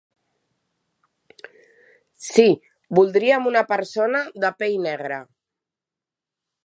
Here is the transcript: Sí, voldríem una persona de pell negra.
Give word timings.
Sí, 2.29 2.45
voldríem 3.01 3.51
una 3.53 3.63
persona 3.75 4.25
de 4.45 4.51
pell 4.63 4.79
negra. 4.89 5.21